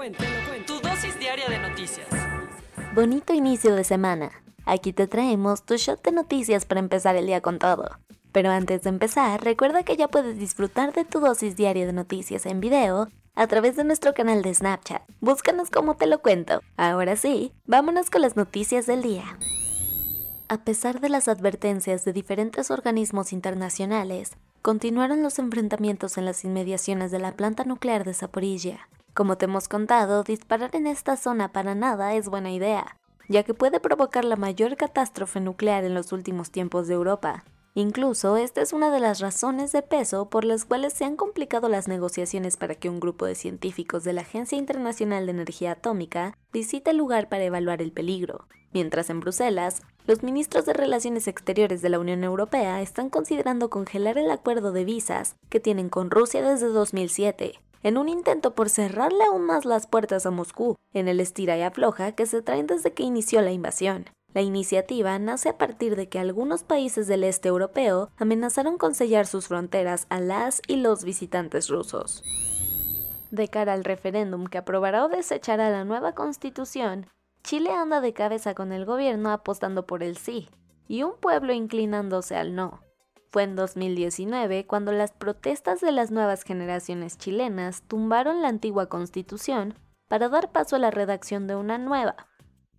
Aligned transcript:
cuento, 0.00 0.24
te 0.24 0.30
lo 0.30 0.48
cuento. 0.48 0.74
Tu 0.74 0.88
dosis 0.88 1.18
diaria 1.18 1.46
de 1.50 1.58
noticias. 1.58 2.06
Bonito 2.94 3.34
inicio 3.34 3.74
de 3.74 3.84
semana. 3.84 4.30
Aquí 4.64 4.94
te 4.94 5.06
traemos 5.06 5.62
tu 5.62 5.76
shot 5.76 6.02
de 6.02 6.10
noticias 6.10 6.64
para 6.64 6.80
empezar 6.80 7.16
el 7.16 7.26
día 7.26 7.42
con 7.42 7.58
todo. 7.58 7.98
Pero 8.32 8.48
antes 8.48 8.80
de 8.80 8.88
empezar, 8.88 9.44
recuerda 9.44 9.82
que 9.82 9.98
ya 9.98 10.08
puedes 10.08 10.38
disfrutar 10.38 10.94
de 10.94 11.04
tu 11.04 11.20
dosis 11.20 11.54
diaria 11.54 11.84
de 11.84 11.92
noticias 11.92 12.46
en 12.46 12.60
video 12.60 13.08
a 13.34 13.46
través 13.46 13.76
de 13.76 13.84
nuestro 13.84 14.14
canal 14.14 14.40
de 14.40 14.54
Snapchat. 14.54 15.02
Búscanos 15.20 15.68
como 15.68 15.96
te 15.96 16.06
lo 16.06 16.22
cuento. 16.22 16.62
Ahora 16.78 17.14
sí, 17.16 17.52
vámonos 17.66 18.08
con 18.08 18.22
las 18.22 18.36
noticias 18.36 18.86
del 18.86 19.02
día. 19.02 19.36
A 20.48 20.64
pesar 20.64 21.00
de 21.00 21.10
las 21.10 21.28
advertencias 21.28 22.06
de 22.06 22.14
diferentes 22.14 22.70
organismos 22.70 23.34
internacionales, 23.34 24.30
continuaron 24.62 25.22
los 25.22 25.38
enfrentamientos 25.38 26.16
en 26.16 26.24
las 26.24 26.42
inmediaciones 26.42 27.10
de 27.10 27.18
la 27.18 27.32
planta 27.32 27.64
nuclear 27.64 28.04
de 28.04 28.14
Zaporilla. 28.14 28.88
Como 29.14 29.36
te 29.36 29.46
hemos 29.46 29.68
contado, 29.68 30.22
disparar 30.22 30.74
en 30.76 30.86
esta 30.86 31.16
zona 31.16 31.52
para 31.52 31.74
nada 31.74 32.14
es 32.14 32.28
buena 32.28 32.52
idea, 32.52 32.96
ya 33.28 33.42
que 33.42 33.54
puede 33.54 33.80
provocar 33.80 34.24
la 34.24 34.36
mayor 34.36 34.76
catástrofe 34.76 35.40
nuclear 35.40 35.84
en 35.84 35.94
los 35.94 36.12
últimos 36.12 36.50
tiempos 36.50 36.86
de 36.86 36.94
Europa. 36.94 37.44
Incluso 37.74 38.36
esta 38.36 38.62
es 38.62 38.72
una 38.72 38.90
de 38.90 39.00
las 39.00 39.20
razones 39.20 39.72
de 39.72 39.82
peso 39.82 40.28
por 40.28 40.44
las 40.44 40.64
cuales 40.64 40.92
se 40.92 41.04
han 41.04 41.16
complicado 41.16 41.68
las 41.68 41.88
negociaciones 41.88 42.56
para 42.56 42.74
que 42.74 42.88
un 42.88 43.00
grupo 43.00 43.26
de 43.26 43.34
científicos 43.34 44.04
de 44.04 44.12
la 44.12 44.22
Agencia 44.22 44.58
Internacional 44.58 45.26
de 45.26 45.32
Energía 45.32 45.72
Atómica 45.72 46.36
visite 46.52 46.90
el 46.90 46.96
lugar 46.96 47.28
para 47.28 47.44
evaluar 47.44 47.82
el 47.82 47.92
peligro. 47.92 48.46
Mientras 48.72 49.10
en 49.10 49.20
Bruselas, 49.20 49.82
los 50.06 50.22
ministros 50.22 50.66
de 50.66 50.72
Relaciones 50.72 51.28
Exteriores 51.28 51.82
de 51.82 51.88
la 51.88 51.98
Unión 51.98 52.22
Europea 52.24 52.80
están 52.80 53.10
considerando 53.10 53.70
congelar 53.70 54.18
el 54.18 54.30
acuerdo 54.30 54.72
de 54.72 54.84
visas 54.84 55.36
que 55.48 55.60
tienen 55.60 55.88
con 55.88 56.10
Rusia 56.10 56.42
desde 56.42 56.68
2007, 56.68 57.60
en 57.82 57.98
un 57.98 58.08
intento 58.08 58.54
por 58.54 58.68
cerrarle 58.68 59.24
aún 59.24 59.42
más 59.42 59.64
las 59.64 59.86
puertas 59.86 60.26
a 60.26 60.30
Moscú, 60.30 60.76
en 60.92 61.08
el 61.08 61.20
estira 61.20 61.56
y 61.56 61.62
afloja 61.62 62.12
que 62.12 62.26
se 62.26 62.42
traen 62.42 62.66
desde 62.66 62.92
que 62.92 63.02
inició 63.02 63.40
la 63.40 63.52
invasión. 63.52 64.06
La 64.32 64.42
iniciativa 64.42 65.18
nace 65.18 65.48
a 65.48 65.58
partir 65.58 65.96
de 65.96 66.08
que 66.08 66.18
algunos 66.18 66.62
países 66.62 67.08
del 67.08 67.24
este 67.24 67.48
europeo 67.48 68.10
amenazaron 68.16 68.78
con 68.78 68.94
sellar 68.94 69.26
sus 69.26 69.48
fronteras 69.48 70.06
a 70.08 70.20
las 70.20 70.62
y 70.68 70.76
los 70.76 71.02
visitantes 71.02 71.68
rusos. 71.68 72.22
De 73.32 73.48
cara 73.48 73.72
al 73.72 73.84
referéndum 73.84 74.46
que 74.46 74.58
aprobará 74.58 75.04
o 75.04 75.08
desechará 75.08 75.70
la 75.70 75.84
nueva 75.84 76.14
constitución, 76.14 77.06
Chile 77.42 77.70
anda 77.72 78.00
de 78.00 78.12
cabeza 78.12 78.54
con 78.54 78.72
el 78.72 78.84
gobierno 78.84 79.32
apostando 79.32 79.86
por 79.86 80.02
el 80.02 80.16
sí 80.16 80.48
y 80.86 81.02
un 81.02 81.14
pueblo 81.20 81.52
inclinándose 81.52 82.36
al 82.36 82.54
no. 82.54 82.80
Fue 83.30 83.44
en 83.44 83.54
2019 83.54 84.66
cuando 84.66 84.90
las 84.90 85.12
protestas 85.12 85.80
de 85.80 85.92
las 85.92 86.10
nuevas 86.10 86.42
generaciones 86.42 87.16
chilenas 87.16 87.82
tumbaron 87.82 88.42
la 88.42 88.48
antigua 88.48 88.88
constitución 88.88 89.74
para 90.08 90.28
dar 90.28 90.50
paso 90.50 90.74
a 90.74 90.80
la 90.80 90.90
redacción 90.90 91.46
de 91.46 91.54
una 91.54 91.78
nueva, 91.78 92.16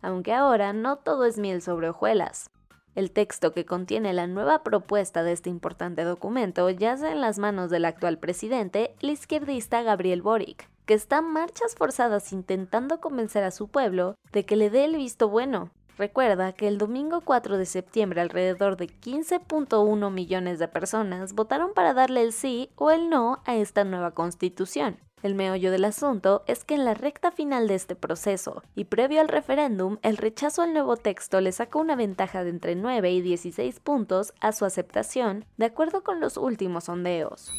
aunque 0.00 0.32
ahora 0.32 0.72
no 0.72 0.96
todo 0.96 1.26
es 1.26 1.38
miel 1.38 1.60
sobre 1.60 1.90
hojuelas. 1.90 2.50
El 2.94 3.12
texto 3.12 3.52
que 3.52 3.66
contiene 3.66 4.14
la 4.14 4.26
nueva 4.26 4.62
propuesta 4.62 5.22
de 5.22 5.32
este 5.32 5.50
importante 5.50 6.02
documento 6.02 6.70
yace 6.70 7.10
en 7.10 7.20
las 7.20 7.38
manos 7.38 7.68
del 7.68 7.84
actual 7.84 8.18
presidente, 8.18 8.96
el 9.00 9.10
izquierdista 9.10 9.82
Gabriel 9.82 10.22
Boric, 10.22 10.70
que 10.86 10.94
está 10.94 11.20
marchas 11.20 11.74
forzadas 11.76 12.32
intentando 12.32 13.00
convencer 13.00 13.44
a 13.44 13.50
su 13.50 13.68
pueblo 13.68 14.14
de 14.32 14.46
que 14.46 14.56
le 14.56 14.70
dé 14.70 14.86
el 14.86 14.96
visto 14.96 15.28
bueno. 15.28 15.70
Recuerda 15.98 16.52
que 16.52 16.68
el 16.68 16.78
domingo 16.78 17.22
4 17.22 17.58
de 17.58 17.66
septiembre 17.66 18.20
alrededor 18.20 18.76
de 18.76 18.86
15.1 18.86 20.12
millones 20.12 20.60
de 20.60 20.68
personas 20.68 21.32
votaron 21.32 21.74
para 21.74 21.92
darle 21.92 22.22
el 22.22 22.32
sí 22.32 22.70
o 22.76 22.92
el 22.92 23.10
no 23.10 23.42
a 23.44 23.56
esta 23.56 23.82
nueva 23.82 24.12
constitución. 24.12 25.00
El 25.24 25.34
meollo 25.34 25.72
del 25.72 25.84
asunto 25.84 26.44
es 26.46 26.62
que 26.62 26.76
en 26.76 26.84
la 26.84 26.94
recta 26.94 27.32
final 27.32 27.66
de 27.66 27.74
este 27.74 27.96
proceso 27.96 28.62
y 28.76 28.84
previo 28.84 29.20
al 29.20 29.26
referéndum, 29.26 29.98
el 30.02 30.16
rechazo 30.16 30.62
al 30.62 30.72
nuevo 30.72 30.96
texto 30.96 31.40
le 31.40 31.50
saca 31.50 31.80
una 31.80 31.96
ventaja 31.96 32.44
de 32.44 32.50
entre 32.50 32.76
9 32.76 33.10
y 33.10 33.20
16 33.20 33.80
puntos 33.80 34.32
a 34.40 34.52
su 34.52 34.64
aceptación, 34.64 35.46
de 35.56 35.66
acuerdo 35.66 36.04
con 36.04 36.20
los 36.20 36.36
últimos 36.36 36.84
sondeos. 36.84 37.50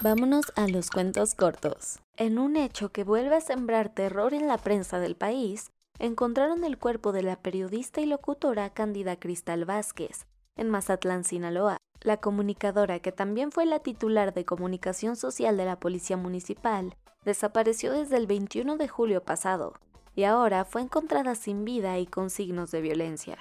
Vámonos 0.00 0.50
a 0.56 0.66
los 0.66 0.88
cuentos 0.88 1.34
cortos. 1.34 1.98
En 2.16 2.38
un 2.38 2.56
hecho 2.56 2.90
que 2.90 3.04
vuelve 3.04 3.36
a 3.36 3.42
sembrar 3.42 3.90
terror 3.90 4.32
en 4.32 4.48
la 4.48 4.56
prensa 4.56 4.98
del 4.98 5.14
país, 5.14 5.70
encontraron 6.00 6.64
el 6.64 6.78
cuerpo 6.78 7.12
de 7.12 7.22
la 7.22 7.36
periodista 7.36 8.00
y 8.00 8.06
locutora 8.06 8.70
Cándida 8.70 9.16
Cristal 9.20 9.66
Vázquez, 9.66 10.26
en 10.56 10.70
Mazatlán, 10.70 11.24
Sinaloa. 11.24 11.76
La 12.00 12.16
comunicadora, 12.16 13.00
que 13.00 13.12
también 13.12 13.52
fue 13.52 13.66
la 13.66 13.80
titular 13.80 14.32
de 14.32 14.46
comunicación 14.46 15.14
social 15.16 15.58
de 15.58 15.66
la 15.66 15.78
Policía 15.78 16.16
Municipal, 16.16 16.96
desapareció 17.26 17.92
desde 17.92 18.16
el 18.16 18.26
21 18.26 18.78
de 18.78 18.88
julio 18.88 19.22
pasado 19.22 19.74
y 20.14 20.24
ahora 20.24 20.64
fue 20.64 20.80
encontrada 20.80 21.34
sin 21.34 21.66
vida 21.66 21.98
y 21.98 22.06
con 22.06 22.30
signos 22.30 22.70
de 22.70 22.80
violencia. 22.80 23.36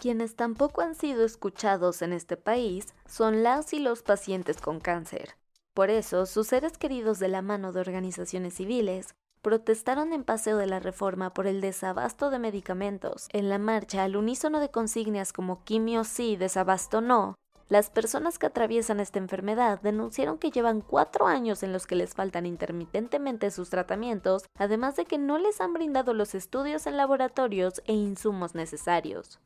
Quienes 0.00 0.34
tampoco 0.34 0.80
han 0.80 0.94
sido 0.94 1.26
escuchados 1.26 2.00
en 2.00 2.14
este 2.14 2.38
país 2.38 2.94
son 3.06 3.42
las 3.42 3.74
y 3.74 3.80
los 3.80 4.02
pacientes 4.02 4.58
con 4.62 4.80
cáncer. 4.80 5.36
Por 5.74 5.90
eso, 5.90 6.24
sus 6.24 6.48
seres 6.48 6.78
queridos 6.78 7.18
de 7.18 7.28
la 7.28 7.42
mano 7.42 7.72
de 7.72 7.80
organizaciones 7.80 8.54
civiles 8.54 9.14
protestaron 9.42 10.12
en 10.12 10.24
Paseo 10.24 10.56
de 10.56 10.66
la 10.66 10.80
Reforma 10.80 11.32
por 11.32 11.46
el 11.46 11.60
desabasto 11.60 12.30
de 12.30 12.38
medicamentos. 12.38 13.28
En 13.32 13.48
la 13.48 13.58
marcha, 13.58 14.04
al 14.04 14.16
unísono 14.16 14.60
de 14.60 14.70
consignas 14.70 15.32
como 15.32 15.64
quimio 15.64 16.04
sí, 16.04 16.36
desabasto 16.36 17.00
no, 17.00 17.36
las 17.70 17.88
personas 17.88 18.36
que 18.40 18.46
atraviesan 18.46 18.98
esta 18.98 19.20
enfermedad 19.20 19.80
denunciaron 19.80 20.38
que 20.38 20.50
llevan 20.50 20.80
cuatro 20.80 21.28
años 21.28 21.62
en 21.62 21.72
los 21.72 21.86
que 21.86 21.94
les 21.94 22.14
faltan 22.14 22.44
intermitentemente 22.44 23.52
sus 23.52 23.70
tratamientos, 23.70 24.42
además 24.58 24.96
de 24.96 25.04
que 25.04 25.18
no 25.18 25.38
les 25.38 25.60
han 25.60 25.72
brindado 25.72 26.12
los 26.12 26.34
estudios 26.34 26.88
en 26.88 26.96
laboratorios 26.96 27.80
e 27.86 27.92
insumos 27.92 28.56
necesarios. 28.56 29.38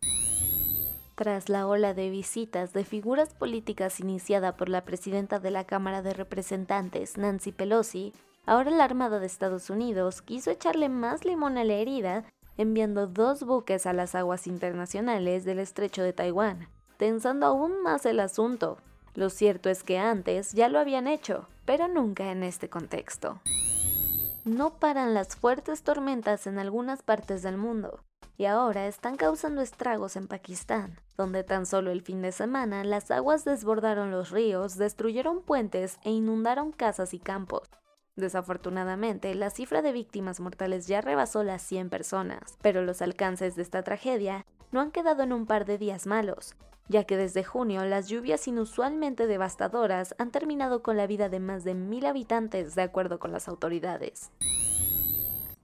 Tras 1.16 1.50
la 1.50 1.66
ola 1.66 1.92
de 1.92 2.08
visitas 2.08 2.72
de 2.72 2.84
figuras 2.84 3.34
políticas 3.34 4.00
iniciada 4.00 4.56
por 4.56 4.70
la 4.70 4.86
presidenta 4.86 5.38
de 5.38 5.50
la 5.50 5.64
Cámara 5.64 6.00
de 6.00 6.14
Representantes, 6.14 7.18
Nancy 7.18 7.52
Pelosi, 7.52 8.14
Ahora 8.46 8.70
la 8.70 8.84
Armada 8.84 9.20
de 9.20 9.26
Estados 9.26 9.70
Unidos 9.70 10.20
quiso 10.20 10.50
echarle 10.50 10.88
más 10.88 11.24
limón 11.24 11.56
a 11.56 11.64
la 11.64 11.74
herida 11.74 12.24
enviando 12.56 13.06
dos 13.06 13.42
buques 13.42 13.86
a 13.86 13.92
las 13.92 14.14
aguas 14.14 14.46
internacionales 14.46 15.44
del 15.44 15.58
estrecho 15.58 16.02
de 16.02 16.12
Taiwán, 16.12 16.68
tensando 16.98 17.46
aún 17.46 17.82
más 17.82 18.06
el 18.06 18.20
asunto. 18.20 18.78
Lo 19.14 19.30
cierto 19.30 19.70
es 19.70 19.82
que 19.82 19.98
antes 19.98 20.52
ya 20.52 20.68
lo 20.68 20.78
habían 20.78 21.06
hecho, 21.06 21.48
pero 21.64 21.88
nunca 21.88 22.30
en 22.30 22.42
este 22.42 22.68
contexto. 22.68 23.40
No 24.44 24.74
paran 24.74 25.14
las 25.14 25.36
fuertes 25.36 25.82
tormentas 25.82 26.46
en 26.46 26.58
algunas 26.58 27.02
partes 27.02 27.42
del 27.42 27.56
mundo, 27.56 28.00
y 28.36 28.44
ahora 28.44 28.86
están 28.86 29.16
causando 29.16 29.62
estragos 29.62 30.16
en 30.16 30.28
Pakistán, 30.28 31.00
donde 31.16 31.44
tan 31.44 31.64
solo 31.64 31.90
el 31.90 32.02
fin 32.02 32.20
de 32.20 32.30
semana 32.30 32.84
las 32.84 33.10
aguas 33.10 33.44
desbordaron 33.44 34.10
los 34.10 34.30
ríos, 34.30 34.76
destruyeron 34.76 35.40
puentes 35.40 35.98
e 36.02 36.10
inundaron 36.10 36.72
casas 36.72 37.14
y 37.14 37.18
campos. 37.18 37.70
Desafortunadamente, 38.16 39.34
la 39.34 39.50
cifra 39.50 39.82
de 39.82 39.92
víctimas 39.92 40.38
mortales 40.38 40.86
ya 40.86 41.00
rebasó 41.00 41.42
las 41.42 41.62
100 41.62 41.90
personas, 41.90 42.58
pero 42.62 42.82
los 42.82 43.02
alcances 43.02 43.56
de 43.56 43.62
esta 43.62 43.82
tragedia 43.82 44.46
no 44.70 44.80
han 44.80 44.92
quedado 44.92 45.24
en 45.24 45.32
un 45.32 45.46
par 45.46 45.64
de 45.64 45.78
días 45.78 46.06
malos, 46.06 46.54
ya 46.88 47.04
que 47.04 47.16
desde 47.16 47.42
junio 47.42 47.84
las 47.84 48.08
lluvias 48.08 48.46
inusualmente 48.46 49.26
devastadoras 49.26 50.14
han 50.18 50.30
terminado 50.30 50.82
con 50.82 50.96
la 50.96 51.08
vida 51.08 51.28
de 51.28 51.40
más 51.40 51.64
de 51.64 51.74
mil 51.74 52.06
habitantes, 52.06 52.76
de 52.76 52.82
acuerdo 52.82 53.18
con 53.18 53.32
las 53.32 53.48
autoridades. 53.48 54.30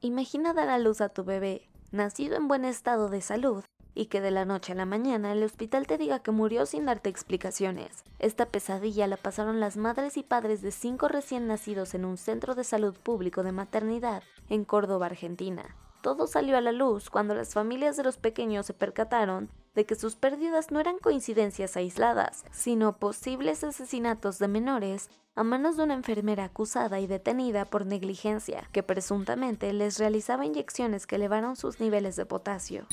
Imagina 0.00 0.53
dar 0.53 0.70
a 0.70 0.79
luz 0.79 1.00
a 1.00 1.11
tu 1.11 1.23
bebé, 1.23 1.69
nacido 1.93 2.37
en 2.37 2.49
buen 2.49 2.64
estado 2.64 3.11
de 3.11 3.20
salud, 3.20 3.62
y 3.95 4.07
que 4.07 4.21
de 4.21 4.31
la 4.31 4.45
noche 4.45 4.73
a 4.73 4.77
la 4.77 4.87
mañana 4.87 5.33
el 5.33 5.43
hospital 5.43 5.87
te 5.87 5.99
diga 5.99 6.21
que 6.21 6.31
murió 6.31 6.67
sin 6.67 6.87
darte 6.87 7.11
explicaciones. 7.11 8.05
Esta 8.19 8.47
pesadilla 8.47 9.07
la 9.07 9.17
pasaron 9.17 9.61
las 9.61 9.77
madres 9.77 10.17
y 10.17 10.23
padres 10.23 10.63
de 10.63 10.71
cinco 10.71 11.09
recién 11.09 11.47
nacidos 11.47 11.95
en 11.95 12.05
un 12.05 12.17
centro 12.17 12.55
de 12.55 12.65
salud 12.65 12.95
público 12.95 13.43
de 13.43 13.53
maternidad 13.53 14.23
en 14.49 14.65
Córdoba, 14.65 15.07
Argentina. 15.07 15.77
Todo 16.03 16.27
salió 16.27 16.57
a 16.57 16.63
la 16.63 16.73
luz 16.73 17.11
cuando 17.11 17.35
las 17.35 17.53
familias 17.53 17.97
de 17.97 18.05
los 18.05 18.17
pequeños 18.17 18.65
se 18.65 18.73
percataron 18.73 19.51
de 19.75 19.85
que 19.85 19.95
sus 19.95 20.17
pérdidas 20.17 20.71
no 20.71 20.81
eran 20.81 20.99
coincidencias 20.99 21.77
aisladas, 21.77 22.45
sino 22.53 22.97
posibles 22.97 23.63
asesinatos 23.65 24.39
de 24.39 24.49
menores 24.49 25.11
a 25.37 25.45
manos 25.45 25.77
de 25.77 25.85
una 25.85 25.95
enfermera 25.95 26.45
acusada 26.45 27.01
y 27.01 27.07
detenida 27.07 27.65
por 27.65 27.87
negligencia, 27.87 28.69
que 28.73 28.83
presuntamente 28.83 29.73
les 29.73 29.99
realizaba 29.99 30.45
inyecciones 30.45 31.07
que 31.07 31.17
elevaron 31.17 31.55
sus 31.55 31.81
niveles 31.81 32.17
de 32.17 32.27
potasio. 32.27 32.87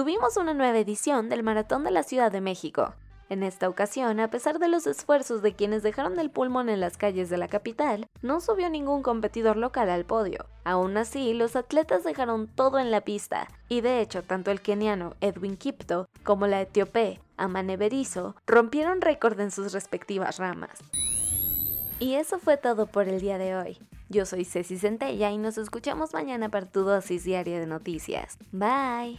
Tuvimos 0.00 0.38
una 0.38 0.54
nueva 0.54 0.78
edición 0.78 1.28
del 1.28 1.42
Maratón 1.42 1.84
de 1.84 1.90
la 1.90 2.02
Ciudad 2.02 2.32
de 2.32 2.40
México, 2.40 2.94
en 3.28 3.42
esta 3.42 3.68
ocasión, 3.68 4.18
a 4.18 4.30
pesar 4.30 4.58
de 4.58 4.66
los 4.66 4.86
esfuerzos 4.86 5.42
de 5.42 5.52
quienes 5.52 5.82
dejaron 5.82 6.18
el 6.18 6.30
pulmón 6.30 6.70
en 6.70 6.80
las 6.80 6.96
calles 6.96 7.28
de 7.28 7.36
la 7.36 7.48
capital, 7.48 8.08
no 8.22 8.40
subió 8.40 8.70
ningún 8.70 9.02
competidor 9.02 9.58
local 9.58 9.90
al 9.90 10.06
podio. 10.06 10.46
Aún 10.64 10.96
así, 10.96 11.34
los 11.34 11.54
atletas 11.54 12.02
dejaron 12.02 12.48
todo 12.48 12.78
en 12.78 12.90
la 12.90 13.02
pista, 13.02 13.48
y 13.68 13.82
de 13.82 14.00
hecho, 14.00 14.22
tanto 14.22 14.50
el 14.50 14.62
keniano 14.62 15.16
Edwin 15.20 15.58
Kipto 15.58 16.08
como 16.24 16.46
la 16.46 16.62
etíope 16.62 17.20
Amane 17.36 17.76
Berizo 17.76 18.36
rompieron 18.46 19.02
récord 19.02 19.38
en 19.38 19.50
sus 19.50 19.74
respectivas 19.74 20.38
ramas. 20.38 20.78
Y 21.98 22.14
eso 22.14 22.38
fue 22.38 22.56
todo 22.56 22.86
por 22.86 23.06
el 23.06 23.20
día 23.20 23.36
de 23.36 23.54
hoy. 23.54 23.78
Yo 24.08 24.24
soy 24.24 24.46
Ceci 24.46 24.78
Centella 24.78 25.30
y 25.30 25.36
nos 25.36 25.58
escuchamos 25.58 26.14
mañana 26.14 26.48
para 26.48 26.64
tu 26.64 26.84
dosis 26.84 27.22
diaria 27.22 27.60
de 27.60 27.66
noticias. 27.66 28.38
Bye. 28.50 29.18